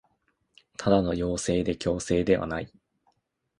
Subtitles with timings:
[0.79, 2.73] ただの要請で強制ではない